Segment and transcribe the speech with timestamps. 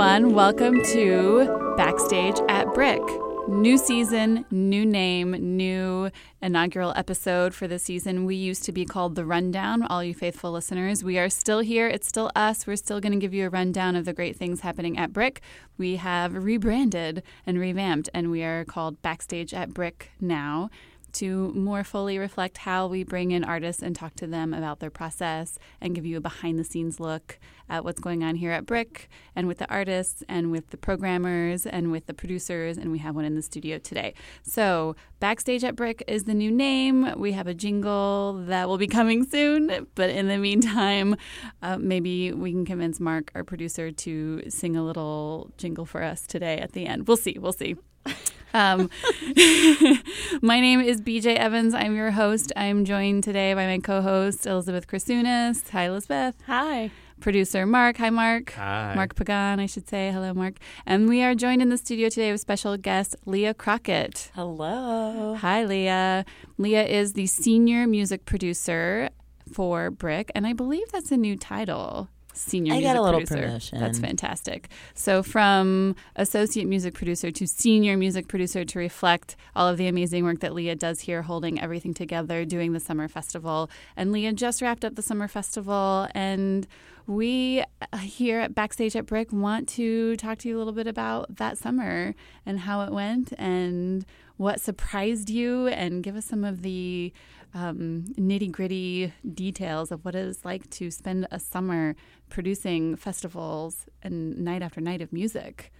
[0.00, 0.34] everyone.
[0.34, 3.02] Welcome to Backstage at Brick.
[3.48, 8.24] New season, new name, new inaugural episode for the season.
[8.24, 11.04] We used to be called The Rundown, all you faithful listeners.
[11.04, 11.86] We are still here.
[11.86, 12.66] It's still us.
[12.66, 15.42] We're still going to give you a rundown of the great things happening at Brick.
[15.76, 20.70] We have rebranded and revamped, and we are called Backstage at Brick now
[21.14, 24.90] to more fully reflect how we bring in artists and talk to them about their
[24.90, 27.38] process and give you a behind the scenes look
[27.68, 31.64] at what's going on here at Brick and with the artists and with the programmers
[31.66, 32.76] and with the producers.
[32.76, 34.14] And we have one in the studio today.
[34.42, 37.14] So, Backstage at Brick is the new name.
[37.16, 39.86] We have a jingle that will be coming soon.
[39.94, 41.16] But in the meantime,
[41.62, 46.26] uh, maybe we can convince Mark, our producer, to sing a little jingle for us
[46.26, 47.06] today at the end.
[47.06, 47.36] We'll see.
[47.38, 47.76] We'll see.
[48.52, 48.90] Um,
[50.42, 51.74] my name is BJ Evans.
[51.74, 52.52] I'm your host.
[52.56, 55.68] I'm joined today by my co-host Elizabeth Krasunas.
[55.70, 56.36] Hi, Elizabeth.
[56.46, 56.90] Hi.
[57.20, 57.98] Producer Mark.
[57.98, 58.52] Hi, Mark.
[58.52, 58.94] Hi.
[58.96, 60.10] Mark Pagan, I should say.
[60.10, 60.54] Hello, Mark.
[60.86, 64.30] And we are joined in the studio today with special guest Leah Crockett.
[64.34, 65.36] Hello.
[65.38, 66.24] Hi, Leah.
[66.58, 69.10] Leah is the senior music producer
[69.52, 72.08] for Brick, and I believe that's a new title
[72.40, 73.46] senior I music got a little producer.
[73.46, 73.80] promotion.
[73.80, 74.68] That's fantastic.
[74.94, 80.24] So from associate music producer to senior music producer to reflect all of the amazing
[80.24, 83.70] work that Leah does here, holding everything together, doing the summer festival.
[83.96, 86.66] And Leah just wrapped up the summer festival, and
[87.06, 87.64] we
[87.98, 91.58] here at Backstage at Brick want to talk to you a little bit about that
[91.58, 92.14] summer
[92.46, 97.12] and how it went and what surprised you, and give us some of the
[97.54, 101.96] um, nitty gritty details of what it is like to spend a summer
[102.28, 105.72] producing festivals and night after night of music.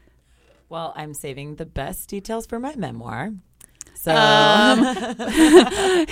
[0.68, 3.30] Well, I'm saving the best details for my memoir.
[3.94, 4.78] So, Um,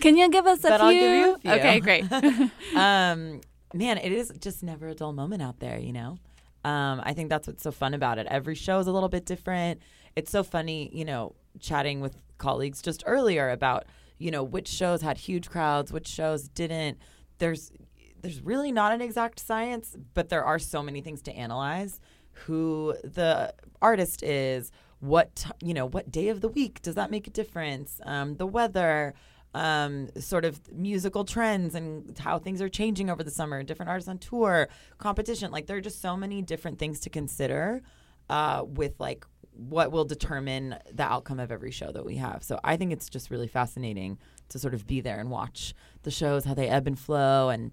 [0.00, 0.90] Can you give us a few?
[0.90, 1.50] You a few.
[1.52, 2.10] Okay, great.
[2.74, 3.40] um,
[3.74, 6.16] man, it is just never a dull moment out there, you know?
[6.64, 8.26] Um, I think that's what's so fun about it.
[8.30, 9.80] Every show is a little bit different.
[10.16, 13.84] It's so funny, you know, chatting with colleagues just earlier about,
[14.22, 16.98] you know, which shows had huge crowds, which shows didn't.
[17.38, 17.72] There's
[18.20, 22.00] there's really not an exact science, but there are so many things to analyze.
[22.44, 23.52] Who the
[23.82, 28.00] artist is, what you know, what day of the week does that make a difference?
[28.04, 29.14] Um, the weather,
[29.54, 34.08] um, sort of musical trends and how things are changing over the summer, different artists
[34.08, 34.68] on tour,
[34.98, 35.50] competition.
[35.50, 37.82] Like there are just so many different things to consider
[38.30, 39.26] uh, with like
[39.68, 42.42] what will determine the outcome of every show that we have.
[42.42, 44.18] So I think it's just really fascinating
[44.48, 47.48] to sort of be there and watch the shows, how they ebb and flow.
[47.48, 47.72] And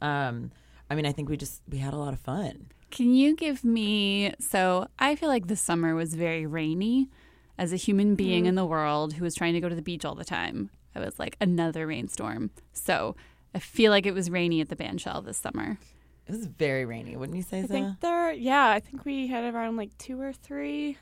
[0.00, 0.52] um,
[0.88, 2.66] I mean, I think we just, we had a lot of fun.
[2.90, 4.34] Can you give me?
[4.40, 7.08] So I feel like this summer was very rainy.
[7.56, 10.06] As a human being in the world who was trying to go to the beach
[10.06, 12.50] all the time, I was like another rainstorm.
[12.72, 13.16] So
[13.54, 15.78] I feel like it was rainy at the bandshell this summer.
[16.26, 17.68] It was very rainy, wouldn't you say I so?
[17.68, 20.96] think there, yeah, I think we had around like two or three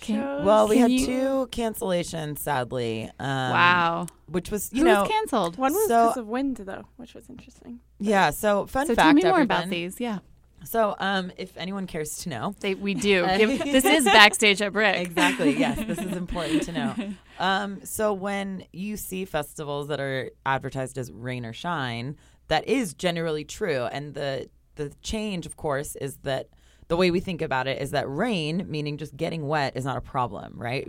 [0.00, 0.44] Can- shows.
[0.44, 3.10] Well, we Can had you- two cancellations, sadly.
[3.20, 4.06] Um, wow.
[4.26, 5.56] Which was, you Who know, was canceled?
[5.58, 7.80] one was so- because of wind though, which was interesting.
[8.00, 8.30] yeah.
[8.30, 9.44] So, fun so fact, tell me more everyone.
[9.44, 10.00] about these.
[10.00, 10.18] Yeah,
[10.64, 13.26] So, um, if anyone cares to know, they, we do.
[13.36, 14.96] Give, this is backstage at Brick.
[14.96, 15.56] exactly.
[15.58, 16.94] Yes, this is important to know.
[17.38, 22.16] Um, so when you see festivals that are advertised as rain or shine,
[22.48, 23.84] that is generally true.
[23.92, 26.48] And the the change, of course, is that
[26.88, 29.96] the way we think about it is that rain, meaning just getting wet, is not
[29.96, 30.88] a problem, right?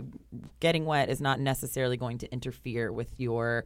[0.60, 3.64] Getting wet is not necessarily going to interfere with your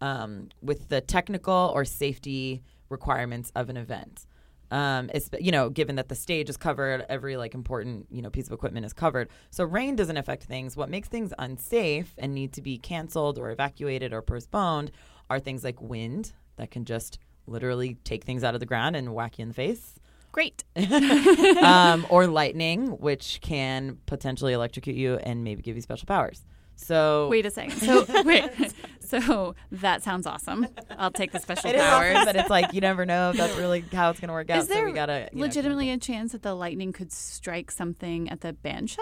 [0.00, 4.26] um, with the technical or safety requirements of an event.
[4.70, 8.30] Um, it's, you know, given that the stage is covered, every like important you know
[8.30, 9.28] piece of equipment is covered.
[9.50, 10.76] So rain doesn't affect things.
[10.76, 14.92] What makes things unsafe and need to be canceled or evacuated or postponed
[15.28, 19.12] are things like wind that can just literally take things out of the ground and
[19.14, 19.94] whack you in the face,
[20.32, 20.64] Great.
[21.62, 26.44] um, or lightning, which can potentially electrocute you and maybe give you special powers.
[26.76, 27.78] So Wait a second.
[27.78, 28.50] So wait.
[29.00, 30.66] So that sounds awesome.
[30.96, 32.16] I'll take the special it powers.
[32.16, 34.48] awesome, but it's like you never know if that's really how it's going to work
[34.50, 34.58] out.
[34.58, 37.70] Is there so we gotta you know, legitimately a chance that the lightning could strike
[37.70, 38.98] something at the bandshell?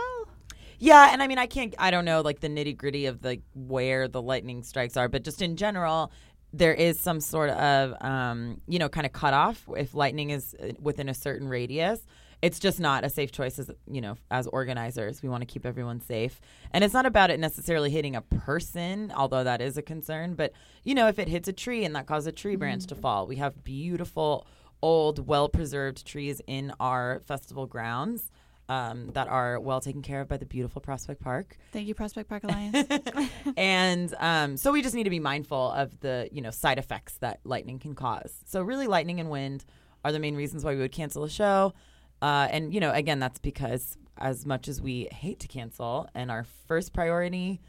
[0.81, 3.43] Yeah, and I mean, I can't, I don't know like the nitty gritty of like
[3.55, 6.13] where the lightning strikes are, but just in general,
[6.53, 10.73] there is some sort of, um, you know, kind of cutoff if lightning is uh,
[10.81, 12.01] within a certain radius.
[12.41, 15.23] It's just not a safe choice as you know, as organizers.
[15.23, 16.41] We want to keep everyone safe,
[16.73, 20.35] and it's not about it necessarily hitting a person, although that is a concern.
[20.35, 20.53] But
[20.85, 23.27] you know, if it hits a tree and that causes a tree branch to fall,
[23.27, 24.47] we have beautiful,
[24.81, 28.31] old, well preserved trees in our festival grounds
[28.69, 31.57] um, that are well taken care of by the beautiful Prospect Park.
[31.73, 32.87] Thank you, Prospect Park Alliance.
[33.57, 37.17] and um, so we just need to be mindful of the you know side effects
[37.19, 38.33] that lightning can cause.
[38.47, 39.65] So really, lightning and wind
[40.05, 41.73] are the main reasons why we would cancel a show.
[42.21, 46.31] Uh, and you know, again, that's because as much as we hate to cancel, and
[46.31, 47.61] our first priority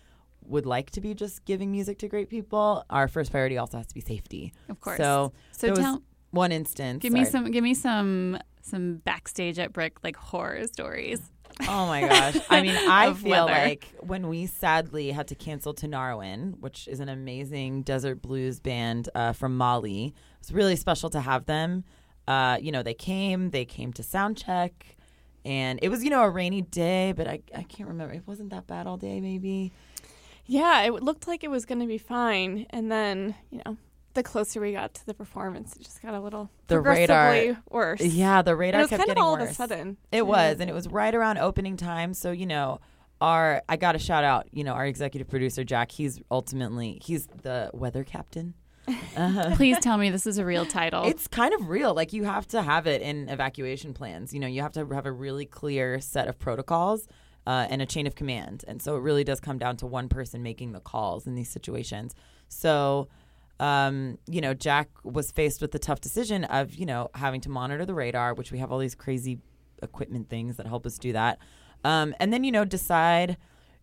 [0.44, 3.86] would like to be just giving music to great people, our first priority also has
[3.88, 4.52] to be safety.
[4.68, 4.98] Of course.
[4.98, 6.02] So, So tell
[6.32, 7.02] one instance.
[7.02, 7.32] give me sorry.
[7.32, 11.22] some give me some some backstage at Brick like horror stories.
[11.68, 12.38] Oh my gosh.
[12.50, 13.52] I mean, I feel weather.
[13.52, 19.10] like when we sadly had to cancel Tinariwen, which is an amazing desert blues band
[19.16, 21.84] uh, from Mali, it's really special to have them.
[22.28, 24.98] Uh, you know, they came, they came to sound check,
[25.44, 28.14] and it was, you know, a rainy day, but I, I can't remember.
[28.14, 29.74] It wasn't that bad all day, maybe.
[30.46, 33.78] Yeah, it looked like it was going to be fine, and then you know,
[34.14, 37.58] the closer we got to the performance, it just got a little The radar- progressively
[37.70, 38.02] worse.
[38.02, 39.44] Yeah, the and radar it was kept kind of getting all worse.
[39.44, 39.98] of a sudden.
[40.12, 40.26] It too.
[40.26, 42.14] was, and it was right around opening time.
[42.14, 42.80] So you know,
[43.22, 45.92] our I got to shout out, you know, our executive producer Jack.
[45.92, 48.54] He's ultimately he's the weather captain.
[49.16, 51.06] Uh, Please tell me this is a real title.
[51.06, 51.94] it's kind of real.
[51.94, 54.34] Like you have to have it in evacuation plans.
[54.34, 57.08] You know, you have to have a really clear set of protocols
[57.46, 58.66] uh, and a chain of command.
[58.68, 61.50] And so it really does come down to one person making the calls in these
[61.50, 62.16] situations.
[62.48, 63.08] So.
[63.60, 67.50] Um, you know, Jack was faced with the tough decision of, you know, having to
[67.50, 69.40] monitor the radar, which we have all these crazy
[69.84, 71.40] equipment things that help us do that.
[71.84, 73.38] Um, and then, you know, decide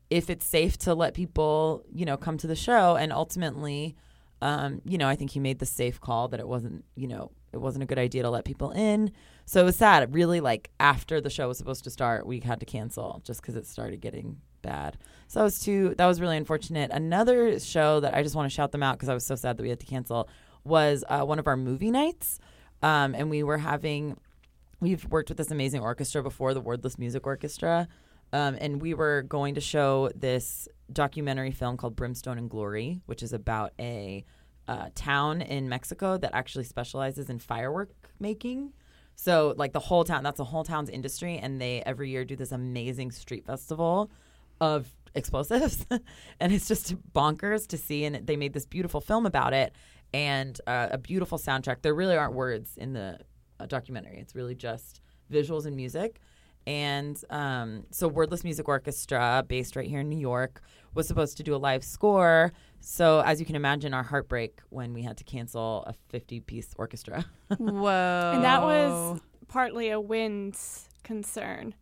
[0.09, 2.97] if it's safe to let people, you know, come to the show.
[2.97, 3.97] And ultimately,
[4.41, 7.31] um, you know, I think he made the safe call that it wasn't, you know,
[7.53, 9.11] it wasn't a good idea to let people in.
[9.47, 10.15] So it was sad.
[10.15, 13.57] Really, like, after the show was supposed to start, we had to cancel just because
[13.57, 14.99] it started getting bad.
[15.29, 16.91] So that was too, that was really unfortunate.
[16.91, 19.57] Another show that I just want to shout them out because I was so sad
[19.57, 20.29] that we had to cancel
[20.65, 22.39] was uh, one of our movie nights.
[22.83, 24.17] Um, and we were having,
[24.81, 27.89] we've worked with this amazing orchestra before, the Wordless Music Orchestra.
[28.33, 33.23] Um, and we were going to show this documentary film called Brimstone and Glory, which
[33.23, 34.25] is about a
[34.69, 38.73] uh, town in Mexico that actually specializes in firework making.
[39.15, 42.37] So, like the whole town, that's a whole town's industry, and they every year do
[42.37, 44.11] this amazing street festival
[44.61, 45.87] of explosives,
[46.41, 48.05] and it's just bonkers to see.
[48.05, 49.75] And they made this beautiful film about it,
[50.13, 51.83] and uh, a beautiful soundtrack.
[51.83, 53.19] There really aren't words in the
[53.61, 55.01] uh, documentary; it's really just
[55.31, 56.21] visuals and music.
[56.67, 60.63] And um, so, Wordless Music Orchestra, based right here in New York,
[60.95, 62.53] was supposed to do a live score.
[62.81, 66.75] So, as you can imagine, our heartbreak when we had to cancel a 50 piece
[66.77, 67.25] orchestra.
[67.59, 68.33] Whoa.
[68.35, 70.59] and that was partly a wind
[71.05, 71.75] concern.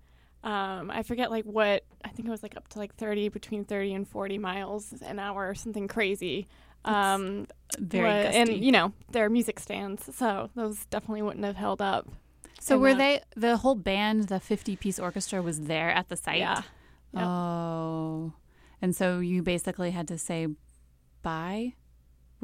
[0.44, 3.64] Um, I forget like what I think it was like up to like thirty between
[3.64, 6.46] thirty and forty miles an hour or something crazy.
[6.84, 7.46] Um,
[7.78, 8.38] very wa- gusty.
[8.38, 12.06] and you know they're music stands, so those definitely wouldn't have held up.
[12.60, 12.98] so were that-
[13.34, 16.38] they the whole band, the 50 piece orchestra was there at the site?
[16.40, 16.60] Yeah.
[17.14, 17.24] Yep.
[17.24, 18.32] Oh.
[18.82, 20.46] And so you basically had to say
[21.22, 21.72] bye?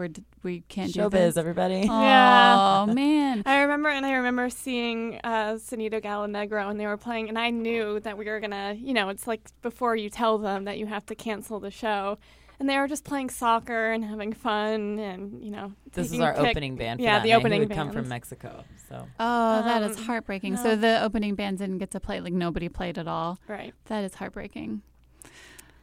[0.00, 0.08] We're,
[0.42, 1.36] we can't do Showbiz, this?
[1.36, 1.86] everybody.
[1.88, 2.00] Oh,
[2.86, 2.86] Yeah.
[2.92, 3.42] man.
[3.44, 7.38] I remember, and I remember seeing uh, Sonido Gallo Negro, and they were playing, and
[7.38, 10.78] I knew that we were gonna, you know, it's like before you tell them that
[10.78, 12.16] you have to cancel the show,
[12.58, 16.32] and they were just playing soccer and having fun, and you know, This is our
[16.34, 17.00] pic- opening band.
[17.00, 18.08] For Yeah, that the night, who opening had come from.
[18.08, 18.64] Mexico.
[18.88, 20.54] So Oh, that is Um, heartbreaking.
[20.54, 20.62] no.
[20.62, 23.38] So the opening band didn't get to play, like nobody played at all.
[23.46, 23.74] Right.
[23.86, 24.80] That is heartbreaking.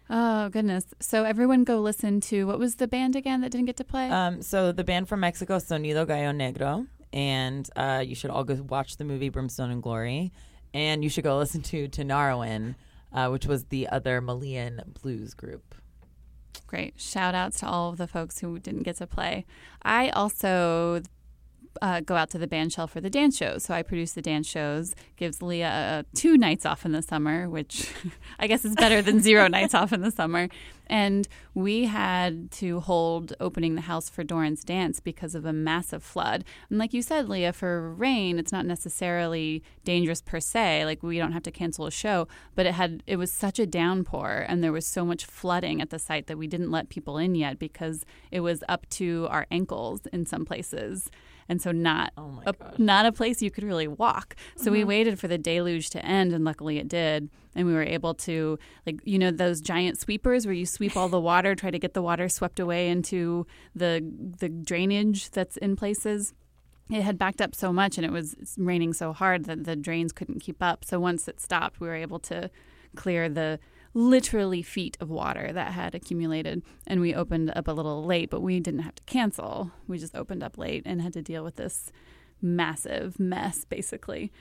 [0.09, 0.85] Oh, goodness.
[0.99, 4.09] So everyone go listen to what was the band again that didn't get to play?
[4.09, 8.55] Um, so the band from Mexico, Sonido Gallo Negro, and uh, you should all go
[8.55, 10.31] watch the movie Brimstone and Glory,
[10.73, 12.75] and you should go listen to Tinariwen,
[13.11, 15.75] uh, which was the other Malian blues group.
[16.67, 16.99] Great.
[16.99, 19.45] Shout outs to all of the folks who didn't get to play.
[19.83, 21.01] I also
[21.81, 23.63] uh, go out to the band shell for the dance shows.
[23.63, 27.49] So I produce the dance shows, gives Leah uh, two nights off in the summer,
[27.49, 27.91] which
[28.39, 30.49] I guess is better than zero nights off in the summer.
[30.89, 36.01] And we had to hold opening the house for Doran's dance because of a massive
[36.01, 36.45] flood.
[36.69, 40.85] And like you said, Leah, for rain, it's not necessarily dangerous per se.
[40.85, 43.65] Like we don't have to cancel a show, but it had it was such a
[43.65, 47.17] downpour and there was so much flooding at the site that we didn't let people
[47.17, 51.09] in yet because it was up to our ankles in some places.
[51.49, 54.35] And so not Oh a, not a place you could really walk.
[54.55, 54.87] So we uh-huh.
[54.87, 57.29] waited for the deluge to end, and luckily it did.
[57.55, 61.09] And we were able to, like, you know, those giant sweepers where you sweep all
[61.09, 64.05] the water, try to get the water swept away into the
[64.39, 66.33] the drainage that's in places.
[66.89, 70.13] It had backed up so much, and it was raining so hard that the drains
[70.13, 70.85] couldn't keep up.
[70.85, 72.49] So once it stopped, we were able to
[72.95, 73.59] clear the
[73.97, 76.61] literally feet of water that had accumulated.
[76.85, 79.71] And we opened up a little late, but we didn't have to cancel.
[79.87, 81.91] We just opened up late and had to deal with this
[82.39, 84.31] massive mess, basically.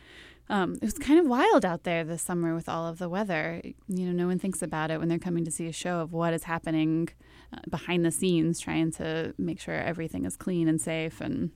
[0.50, 3.62] Um, it was kind of wild out there this summer with all of the weather.
[3.88, 6.12] You know, no one thinks about it when they're coming to see a show of
[6.12, 7.08] what is happening
[7.50, 11.22] uh, behind the scenes, trying to make sure everything is clean and safe.
[11.22, 11.50] And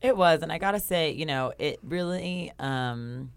[0.00, 3.32] It was, and I gotta say, you know, it really, um,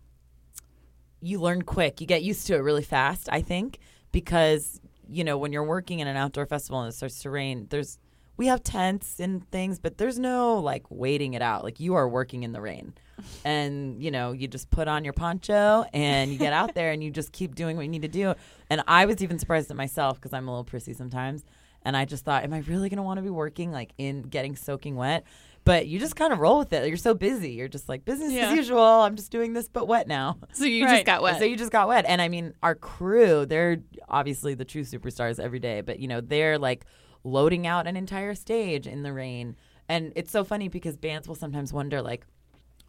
[1.19, 1.99] you learn quick.
[1.99, 3.79] You get used to it really fast, I think,
[4.11, 7.67] because you know when you're working in an outdoor festival and it starts to rain,
[7.69, 7.97] there's
[8.37, 11.63] we have tents and things, but there's no like waiting it out.
[11.63, 12.93] Like you are working in the rain.
[13.43, 17.03] And you know, you just put on your poncho and you get out there and
[17.03, 18.35] you just keep doing what you need to do.
[18.69, 21.43] And I was even surprised at myself because I'm a little prissy sometimes.
[21.81, 24.23] And I just thought, am I really going to want to be working like in
[24.23, 25.23] getting soaking wet?
[25.67, 26.87] But you just kind of roll with it.
[26.87, 27.51] You're so busy.
[27.51, 28.49] You're just like business Yeah.
[28.51, 28.81] as usual.
[28.81, 30.37] I'm just doing this, but wet now.
[30.53, 30.93] So you Right.
[30.95, 31.37] just got wet.
[31.39, 32.05] So you just got wet.
[32.07, 33.77] And I mean, our crew, they're
[34.09, 36.85] obviously the true superstars every day, but you know, they're like
[37.23, 39.55] loading out an entire stage in the rain.
[39.89, 42.25] And it's so funny because bands will sometimes wonder, like,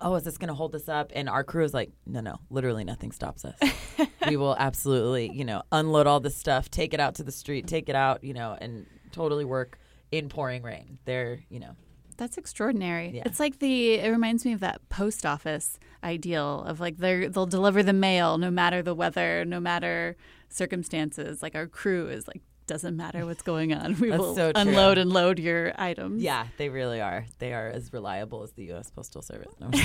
[0.01, 1.11] oh, is this going to hold us up?
[1.15, 3.57] And our crew is like, no, no, literally nothing stops us.
[4.29, 7.67] we will absolutely, you know, unload all this stuff, take it out to the street,
[7.67, 9.79] take it out, you know, and totally work
[10.13, 10.99] in pouring rain.
[11.05, 11.75] They're, you know,
[12.19, 13.13] That's extraordinary.
[13.15, 13.23] Yeah.
[13.25, 17.47] It's like the it reminds me of that post office ideal of like they they'll
[17.47, 20.17] deliver the mail no matter the weather, no matter
[20.51, 21.43] circumstances.
[21.43, 23.99] Like our crew is like doesn't matter what's going on.
[23.99, 26.23] We will so unload and load your items.
[26.23, 27.25] yeah, they really are.
[27.39, 28.91] They are as reliable as the U.S.
[28.91, 29.55] Postal Service.
[29.59, 29.71] No.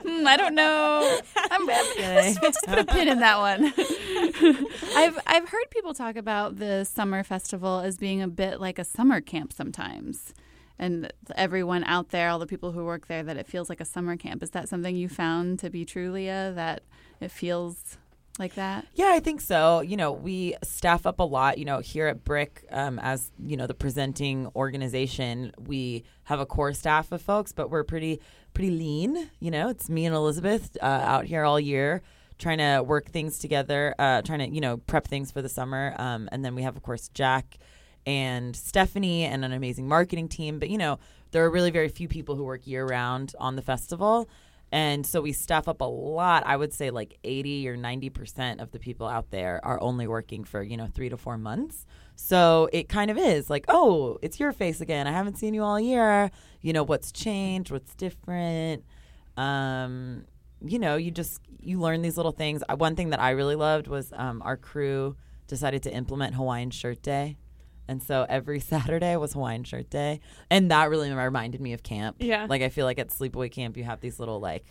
[0.00, 1.18] Hmm, I don't know.
[1.50, 2.34] I'm, Okay.
[2.42, 3.72] let's put a pin in that one.
[4.96, 8.84] I've I've heard people talk about the summer festival as being a bit like a
[8.84, 10.34] summer camp sometimes.
[10.78, 13.84] And everyone out there, all the people who work there, that it feels like a
[13.84, 14.42] summer camp.
[14.42, 16.52] Is that something you found to be true, Leah?
[16.54, 16.82] That
[17.20, 17.98] it feels
[18.38, 18.86] like that?
[18.94, 19.80] Yeah, I think so.
[19.80, 21.58] You know, we staff up a lot.
[21.58, 26.46] You know, here at Brick, um, as you know, the presenting organization, we have a
[26.46, 28.20] core staff of folks, but we're pretty
[28.54, 29.30] pretty lean.
[29.40, 32.02] You know, it's me and Elizabeth uh, out here all year
[32.38, 35.94] trying to work things together, uh, trying to you know prep things for the summer,
[35.98, 37.58] um, and then we have of course Jack
[38.06, 40.58] and Stephanie and an amazing marketing team.
[40.58, 40.98] But you know,
[41.30, 44.28] there are really very few people who work year round on the festival.
[44.70, 46.42] And so we staff up a lot.
[46.46, 50.44] I would say like 80 or 90% of the people out there are only working
[50.44, 51.86] for, you know, three to four months.
[52.16, 55.06] So it kind of is like, oh, it's your face again.
[55.06, 56.30] I haven't seen you all year.
[56.60, 57.70] You know, what's changed?
[57.70, 58.84] What's different?
[59.38, 60.24] Um,
[60.62, 62.62] you know, you just, you learn these little things.
[62.76, 67.00] One thing that I really loved was um, our crew decided to implement Hawaiian Shirt
[67.00, 67.36] Day.
[67.88, 70.20] And so every Saturday was Hawaiian Shirt Day.
[70.50, 72.16] And that really reminded me of camp.
[72.20, 72.46] Yeah.
[72.48, 74.64] Like I feel like at Sleepaway Camp you have these little like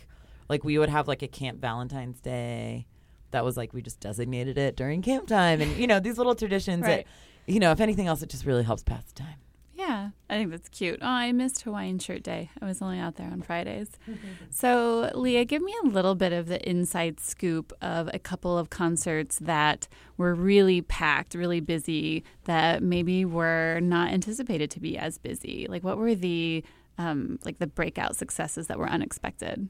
[0.48, 2.86] like we would have like a camp Valentine's Day.
[3.32, 6.34] That was like we just designated it during camp time and you know, these little
[6.34, 7.06] traditions Right.
[7.06, 9.36] that you know, if anything else it just really helps pass the time.
[9.78, 10.98] Yeah, I think that's cute.
[11.00, 12.50] Oh, I missed Hawaiian Shirt Day.
[12.60, 13.88] I was only out there on Fridays.
[14.50, 18.70] So, Leah, give me a little bit of the inside scoop of a couple of
[18.70, 25.18] concerts that were really packed, really busy, that maybe were not anticipated to be as
[25.18, 25.66] busy.
[25.68, 26.64] Like, what were the
[26.96, 29.68] um, like the breakout successes that were unexpected?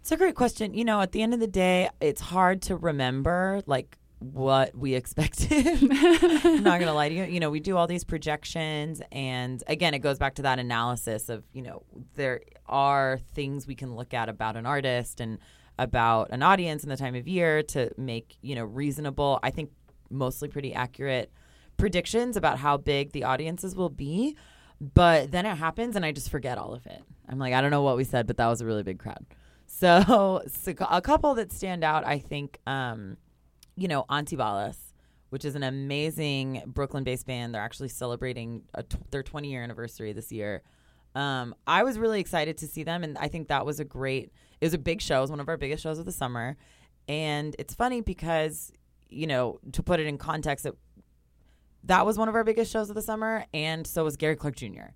[0.00, 0.74] It's a great question.
[0.74, 4.94] You know, at the end of the day, it's hard to remember like what we
[5.00, 5.66] expected.
[5.66, 7.24] I'm not gonna lie to you.
[7.24, 11.28] You know, we do all these projections, and again, it goes back to that analysis
[11.28, 11.82] of you know
[12.14, 15.38] there are things we can look at about an artist and
[15.78, 19.38] about an audience and the time of year to make you know reasonable.
[19.42, 19.70] I think
[20.10, 21.30] mostly pretty accurate
[21.76, 24.36] predictions about how big the audiences will be.
[24.80, 27.02] But then it happens, and I just forget all of it.
[27.28, 29.26] I'm like, I don't know what we said, but that was a really big crowd.
[29.66, 33.16] So, so a couple that stand out, I think, um,
[33.78, 34.76] you know, Antibalas,
[35.30, 37.54] which is an amazing Brooklyn-based band.
[37.54, 38.62] They're actually celebrating
[39.10, 40.62] their 20 year anniversary this year.
[41.14, 44.32] Um, I was really excited to see them, and I think that was a great.
[44.60, 45.18] It was a big show.
[45.18, 46.56] It was one of our biggest shows of the summer,
[47.08, 48.72] and it's funny because
[49.08, 50.76] you know to put it in context, it,
[51.84, 54.56] that was one of our biggest shows of the summer, and so was Gary Clark
[54.56, 54.90] Jr.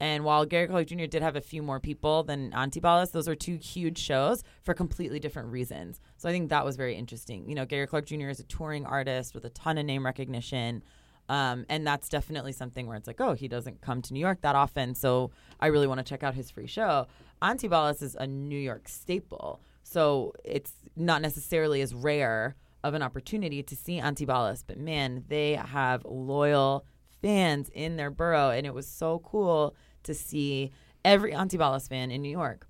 [0.00, 1.06] And while Gary Clark Jr.
[1.06, 4.74] did have a few more people than Auntie Antibalas, those were two huge shows for
[4.74, 6.00] completely different reasons.
[6.16, 7.48] So I think that was very interesting.
[7.48, 8.28] You know, Gary Clark Jr.
[8.28, 10.82] is a touring artist with a ton of name recognition.
[11.28, 14.40] Um, and that's definitely something where it's like, oh, he doesn't come to New York
[14.42, 14.94] that often.
[14.94, 17.06] So I really want to check out his free show.
[17.42, 19.60] Auntie Antibalas is a New York staple.
[19.82, 24.62] So it's not necessarily as rare of an opportunity to see Auntie Antibalas.
[24.66, 26.84] But man, they have loyal
[27.20, 28.50] fans in their borough.
[28.50, 29.74] And it was so cool
[30.04, 30.70] to see
[31.04, 32.66] every Auntie Antibalas fan in New York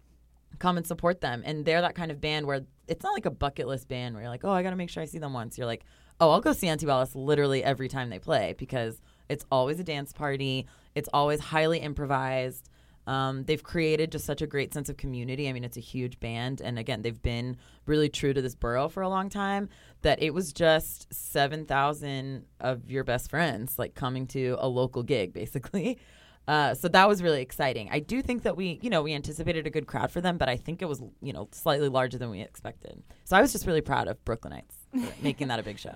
[0.59, 1.43] come and support them.
[1.45, 4.23] And they're that kind of band where it's not like a bucket list band where
[4.23, 5.59] you're like, oh, I got to make sure I see them once.
[5.59, 5.85] You're like,
[6.21, 9.85] oh, I'll go see Auntie Antibalas literally every time they play because it's always a
[9.85, 10.67] dance party.
[10.95, 12.71] It's always highly improvised.
[13.07, 15.49] Um, they've created just such a great sense of community.
[15.49, 16.61] I mean, it's a huge band.
[16.61, 17.57] And again, they've been
[17.87, 19.71] really true to this borough for a long time
[20.03, 25.33] that it was just 7,000 of your best friends like coming to a local gig,
[25.33, 25.99] basically.
[26.49, 27.89] Uh, so that was really exciting.
[27.93, 30.49] I do think that we, you know, we anticipated a good crowd for them, but
[30.49, 33.03] I think it was, you know, slightly larger than we expected.
[33.25, 34.73] So I was just really proud of Brooklynites
[35.23, 35.95] making that a big show.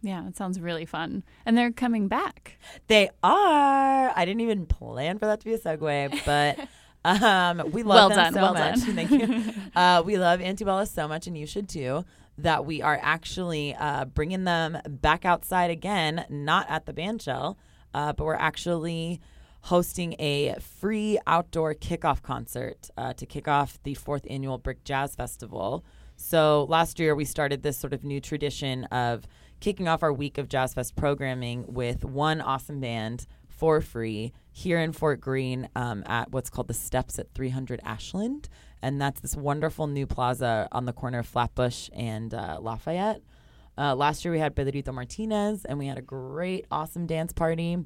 [0.00, 1.24] Yeah, it sounds really fun.
[1.44, 2.58] And they're coming back.
[2.86, 4.12] They are.
[4.14, 6.68] I didn't even plan for that to be a segue, but
[7.04, 8.80] um, we love Well them done, so well much.
[8.86, 8.94] done.
[8.94, 9.52] Thank you.
[9.74, 12.04] Uh, we love Antibalas so much, and you should too.
[12.38, 17.58] That we are actually uh, bringing them back outside again, not at the band shell,
[17.92, 19.20] uh, but we're actually
[19.68, 25.14] hosting a free outdoor kickoff concert uh, to kick off the fourth annual Brick Jazz
[25.14, 25.84] Festival.
[26.16, 29.26] So last year we started this sort of new tradition of
[29.60, 34.80] kicking off our week of Jazz Fest programming with one awesome band for free here
[34.80, 38.48] in Fort Greene um, at what's called the Steps at 300 Ashland.
[38.80, 43.20] And that's this wonderful new plaza on the corner of Flatbush and uh, Lafayette.
[43.76, 47.76] Uh, last year we had Pedrito Martinez and we had a great, awesome dance party.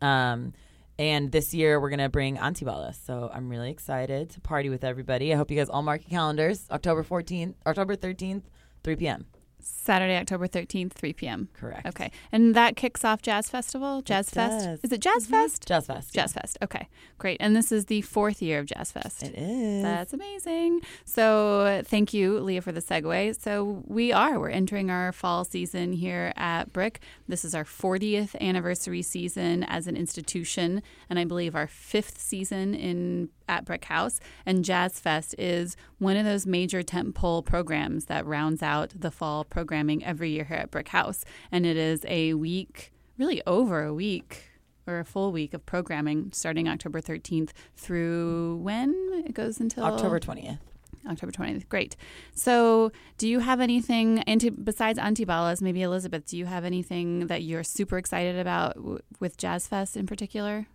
[0.00, 0.52] Um,
[1.00, 2.94] and this year we're gonna bring Antibalas.
[3.06, 5.32] So I'm really excited to party with everybody.
[5.32, 6.66] I hope you guys all mark your calendars.
[6.70, 8.42] October 14th, October 13th,
[8.84, 9.24] 3 p.m.
[9.62, 11.48] Saturday, October 13th, 3 p.m.
[11.54, 11.86] Correct.
[11.86, 12.10] Okay.
[12.32, 14.02] And that kicks off Jazz Festival?
[14.02, 14.66] Jazz Fest?
[14.66, 14.80] does.
[14.82, 15.32] Is it Jazz mm-hmm.
[15.32, 15.66] Fest?
[15.66, 16.14] Jazz Fest.
[16.14, 16.58] Jazz Fest.
[16.62, 16.88] Okay.
[17.18, 17.36] Great.
[17.40, 19.22] And this is the fourth year of Jazz Fest.
[19.22, 19.82] It is.
[19.82, 20.80] That's amazing.
[21.04, 23.40] So, thank you, Leah, for the segue.
[23.40, 24.38] So, we are.
[24.38, 27.00] We're entering our fall season here at Brick.
[27.28, 32.74] This is our 40th anniversary season as an institution, and I believe our fifth season
[32.74, 34.20] in at Brick House.
[34.46, 39.44] And Jazz Fest is one of those major tentpole programs that rounds out the fall
[39.44, 41.24] programming every year here at Brick House.
[41.50, 44.44] And it is a week, really over a week
[44.86, 48.94] or a full week of programming starting October 13th through when?
[49.26, 50.60] It goes until October 20th.
[51.08, 51.68] October 20th.
[51.68, 51.96] Great.
[52.34, 57.42] So, do you have anything anti, besides Antibalas, maybe Elizabeth, do you have anything that
[57.42, 60.66] you're super excited about w- with Jazz Fest in particular?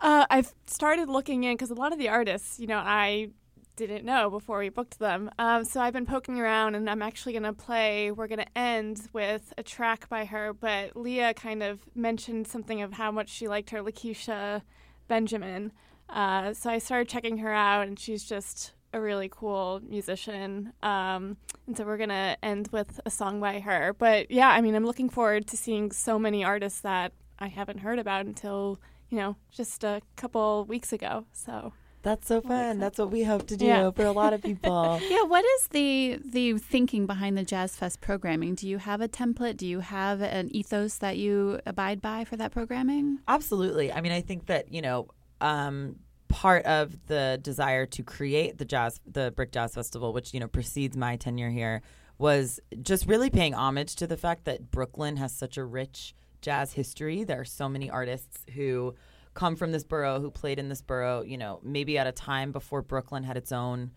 [0.00, 3.30] Uh, I've started looking in because a lot of the artists, you know, I
[3.76, 5.30] didn't know before we booked them.
[5.38, 8.10] Um, so I've been poking around, and I'm actually going to play.
[8.10, 12.82] We're going to end with a track by her, but Leah kind of mentioned something
[12.82, 14.62] of how much she liked her Lakecia
[15.08, 15.72] Benjamin.
[16.08, 20.72] Uh, so I started checking her out, and she's just a really cool musician.
[20.82, 21.36] Um,
[21.66, 23.94] and so we're going to end with a song by her.
[23.96, 27.78] But yeah, I mean, I'm looking forward to seeing so many artists that I haven't
[27.78, 31.26] heard about until you know, just a couple weeks ago.
[31.32, 32.52] So That's so fun.
[32.52, 32.80] excited.
[32.80, 33.90] That's what we hope to do Yeah.
[33.90, 35.00] for a lot of people.
[35.08, 38.54] Yeah, what is the the thinking behind the Jazz Fest programming?
[38.54, 39.56] Do you have a template?
[39.56, 43.18] Do you have an ethos that you abide by for that programming?
[43.28, 43.92] Absolutely.
[43.92, 45.08] I mean, I think that, you know,
[45.40, 45.96] um,
[46.28, 50.46] part of the desire to create the jazz, the Brick Jazz Festival, which, you know,
[50.48, 51.82] precedes my tenure here,
[52.18, 56.72] was just really paying homage to the fact that Brooklyn has such a rich jazz
[56.72, 57.24] history.
[57.24, 58.94] There are so many artists who
[59.34, 62.52] come from this borough, who played in this borough, you know, maybe at a time
[62.52, 63.92] before Brooklyn had its own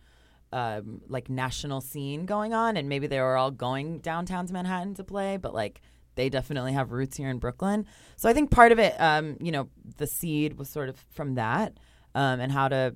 [0.51, 4.93] um, like national scene going on, and maybe they were all going downtown to Manhattan
[4.95, 5.81] to play, but like
[6.15, 7.87] they definitely have roots here in Brooklyn.
[8.17, 11.35] So I think part of it, um, you know, the seed was sort of from
[11.35, 11.79] that,
[12.13, 12.95] um, and how to,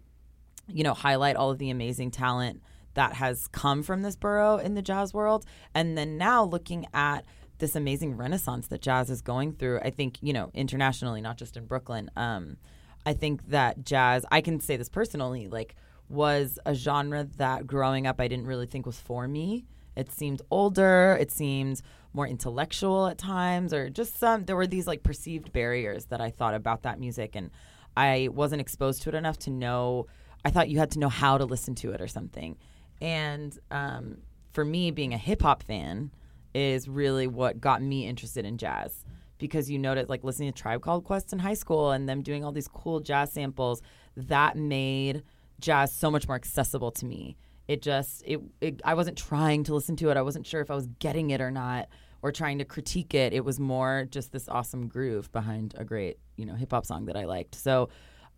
[0.71, 2.61] you know, highlight all of the amazing talent
[2.93, 7.25] that has come from this borough in the jazz world, and then now looking at
[7.59, 9.79] this amazing renaissance that jazz is going through.
[9.79, 12.09] I think you know internationally, not just in Brooklyn.
[12.15, 12.57] Um,
[13.05, 15.75] I think that jazz, I can say this personally, like
[16.09, 19.65] was a genre that growing up I didn't really think was for me.
[19.95, 21.81] It seemed older, it seemed
[22.13, 26.29] more intellectual at times, or just some there were these like perceived barriers that I
[26.29, 27.49] thought about that music and
[27.95, 30.05] I wasn't exposed to it enough to know
[30.45, 32.57] I thought you had to know how to listen to it or something.
[33.01, 34.19] And um,
[34.53, 36.11] for me, being a hip hop fan
[36.53, 39.05] is really what got me interested in jazz
[39.37, 42.43] because you notice like listening to Tribe Called Quest in high school and them doing
[42.43, 43.81] all these cool jazz samples
[44.15, 45.23] that made
[45.59, 47.37] jazz so much more accessible to me.
[47.67, 50.17] It just it, it I wasn't trying to listen to it.
[50.17, 51.89] I wasn't sure if I was getting it or not
[52.21, 53.33] or trying to critique it.
[53.33, 57.05] It was more just this awesome groove behind a great, you know, hip hop song
[57.05, 57.55] that I liked.
[57.55, 57.89] So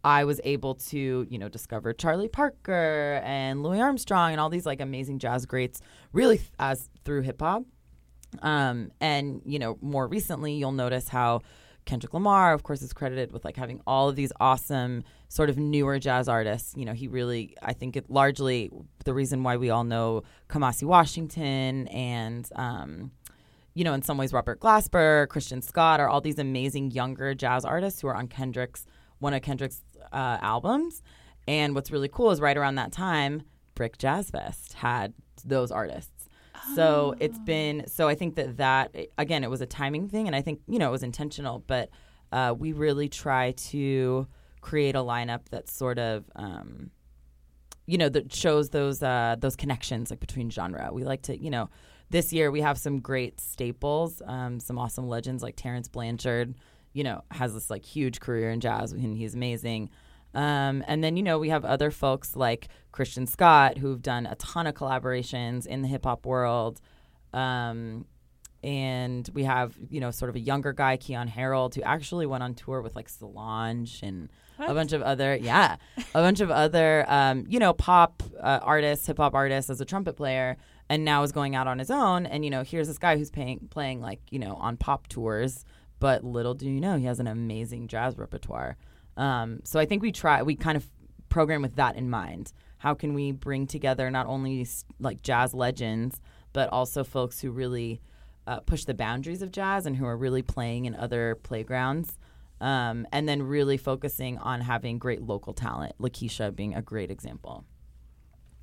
[0.03, 4.65] I was able to, you know, discover Charlie Parker and Louis Armstrong and all these
[4.65, 5.81] like amazing jazz greats
[6.13, 7.63] really th- as through hip hop.
[8.41, 11.41] Um, and you know, more recently, you'll notice how
[11.85, 15.57] Kendrick Lamar, of course, is credited with like having all of these awesome sort of
[15.57, 16.73] newer jazz artists.
[16.75, 18.69] You know, he really, I think, it largely
[19.05, 22.47] the reason why we all know Kamasi Washington and.
[22.55, 23.11] Um,
[23.75, 27.63] you know, in some ways, Robert Glasper, Christian Scott are all these amazing younger jazz
[27.63, 28.85] artists who are on Kendrick's
[29.19, 31.01] one of Kendrick's uh, albums.
[31.47, 33.43] And what's really cool is right around that time,
[33.75, 35.13] Brick Jazz Fest had
[35.45, 36.18] those artists.
[36.75, 40.35] So it's been so I think that that again it was a timing thing and
[40.35, 41.89] I think you know it was intentional but
[42.31, 44.27] uh, we really try to
[44.61, 46.91] create a lineup that's sort of um,
[47.85, 50.89] you know that shows those uh, those connections like between genre.
[50.91, 51.69] We like to you know
[52.09, 56.55] this year we have some great staples, um, some awesome legends like Terence Blanchard.
[56.93, 59.89] You know has this like huge career in jazz and he's amazing.
[60.33, 64.35] Um, and then you know we have other folks like Christian Scott who've done a
[64.35, 66.81] ton of collaborations in the hip hop world.
[67.33, 68.05] Um,
[68.63, 72.43] and we have you know sort of a younger guy Keyon Harrold, who actually went
[72.43, 74.69] on tour with like solange and what?
[74.69, 79.07] a bunch of other yeah a bunch of other um, you know pop uh, artists
[79.07, 80.57] hip hop artists as a trumpet player
[80.89, 83.31] and now is going out on his own and you know here's this guy who's
[83.31, 85.63] paying, playing like you know on pop tours
[85.99, 88.75] but little do you know he has an amazing jazz repertoire
[89.19, 90.88] um, so i think we try we kind of
[91.29, 94.67] program with that in mind how can we bring together not only
[94.99, 96.19] like jazz legends
[96.53, 98.01] but also folks who really
[98.49, 102.17] uh, push the boundaries of jazz and who are really playing in other playgrounds.
[102.60, 107.63] Um, and then really focusing on having great local talent, Lakecia being a great example.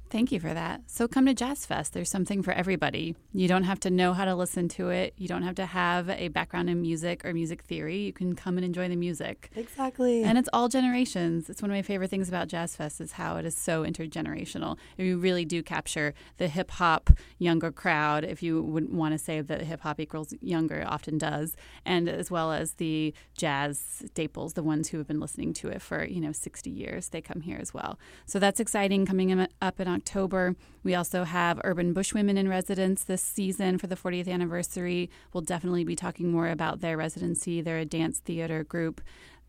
[0.09, 0.83] Thank you for that.
[0.87, 1.93] So come to Jazz Fest.
[1.93, 3.17] There's something for everybody.
[3.33, 5.15] You don't have to know how to listen to it.
[5.17, 7.99] You don't have to have a background in music or music theory.
[7.99, 9.51] You can come and enjoy the music.
[9.57, 10.23] Exactly.
[10.23, 11.51] And it's all generations.
[11.51, 14.79] It's one of my favorite things about Jazz Fest is how it is so intergenerational.
[14.97, 19.41] You really do capture the hip hop younger crowd, if you wouldn't want to say
[19.41, 24.55] that hip hop equals younger, it often does, and as well as the jazz staples,
[24.55, 27.09] the ones who have been listening to it for, you know, 60 years.
[27.09, 27.99] They come here as well.
[28.25, 30.55] So that's exciting coming up in October.
[30.85, 35.11] We also have Urban Bush Women in residence this season for the 40th anniversary.
[35.33, 37.61] We'll definitely be talking more about their residency.
[37.61, 39.01] They're a dance theater group.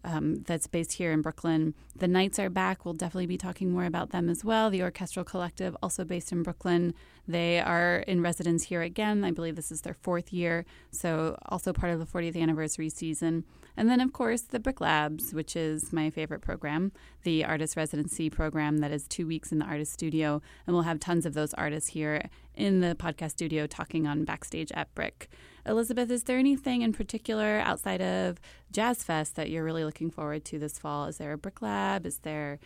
[0.03, 1.73] Um, that's based here in Brooklyn.
[1.97, 2.85] The Knights are back.
[2.85, 4.69] We'll definitely be talking more about them as well.
[4.69, 6.93] The Orchestral Collective, also based in Brooklyn.
[7.27, 9.25] They are in residence here again.
[9.25, 13.43] I believe this is their fourth year, so also part of the 40th anniversary season.
[13.77, 18.27] And then, of course, the Brick Labs, which is my favorite program, the artist residency
[18.27, 20.41] program that is two weeks in the artist studio.
[20.65, 24.71] And we'll have tons of those artists here in the podcast studio talking on backstage
[24.71, 25.29] at Brick.
[25.63, 28.39] Elizabeth, is there anything in particular outside of
[28.71, 31.05] Jazz Fest that you're really looking forward to this fall?
[31.05, 32.07] Is there a Brick Lab?
[32.07, 32.57] Is there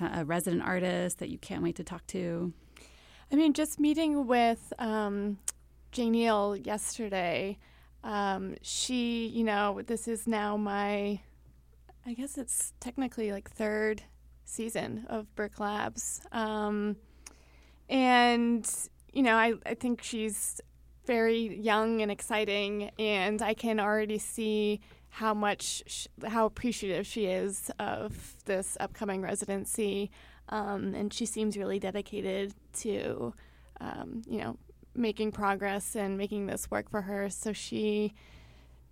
[0.00, 2.52] a resident artist that you can't wait to talk to?
[3.32, 5.38] I mean, just meeting with um,
[5.92, 7.56] Janiel yesterday
[8.04, 11.20] um, she, you know, this is now my,
[12.06, 14.02] I guess it's technically like third
[14.44, 16.20] season of Brick Labs.
[16.32, 16.96] Um,
[17.88, 18.68] and,
[19.12, 20.60] you know, I, I think she's
[21.06, 27.70] very young and exciting, and I can already see how much, how appreciative she is
[27.78, 30.10] of this upcoming residency.
[30.48, 33.34] Um, and she seems really dedicated to,
[33.80, 34.56] um, you know,
[34.94, 37.30] making progress and making this work for her.
[37.30, 38.14] So she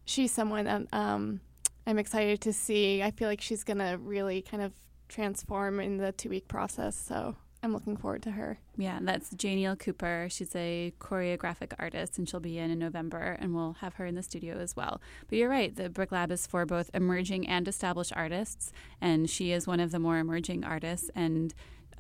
[0.05, 1.41] she's someone that um,
[1.87, 3.03] I'm excited to see.
[3.03, 4.73] I feel like she's gonna really kind of
[5.09, 6.97] transform in the two week process.
[6.97, 8.59] So I'm looking forward to her.
[8.77, 10.29] Yeah, that's Janiel Cooper.
[10.31, 14.15] She's a choreographic artist, and she'll be in in November, and we'll have her in
[14.15, 15.01] the studio as well.
[15.29, 19.53] But you're right, the Brick Lab is for both emerging and established artists, and she
[19.53, 21.53] is one of the more emerging artists, and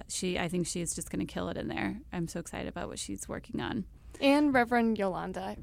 [0.08, 2.00] she I think she's just going to kill it in there.
[2.12, 3.84] I'm so excited about what she's working on.
[4.20, 5.56] And Reverend Yolanda.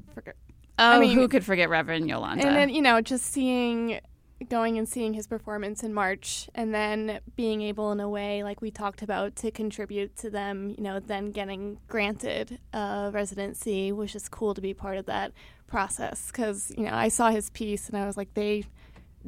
[0.80, 2.46] Oh, I mean, who could forget Reverend Yolanda?
[2.46, 4.00] And then you know, just seeing,
[4.48, 8.60] going and seeing his performance in March, and then being able, in a way, like
[8.60, 10.70] we talked about, to contribute to them.
[10.76, 15.32] You know, then getting granted a residency was just cool to be part of that
[15.66, 16.28] process.
[16.28, 18.64] Because you know, I saw his piece and I was like, they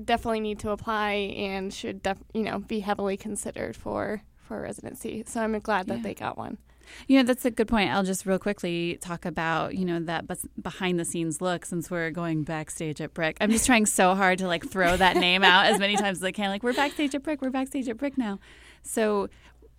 [0.05, 5.23] definitely need to apply and should, def- you know, be heavily considered for for residency.
[5.29, 6.03] So I'm glad that yeah.
[6.03, 6.59] they got one.
[7.07, 7.93] You know, that's a good point.
[7.93, 10.25] I'll just real quickly talk about, you know, that
[10.61, 13.37] behind the scenes look since we're going backstage at Brick.
[13.41, 16.25] I'm just trying so hard to like throw that name out as many times as
[16.25, 16.51] I can.
[16.51, 18.41] Like, we're backstage at Brick, we're backstage at Brick now.
[18.83, 19.29] So,